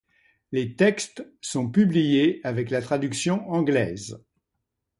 [0.51, 4.17] Les textes sont publiés avec la traduction anglaise.